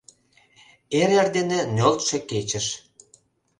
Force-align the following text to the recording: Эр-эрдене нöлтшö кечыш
Эр-эрдене 1.01 1.59
нöлтшö 1.75 2.17
кечыш 2.29 2.67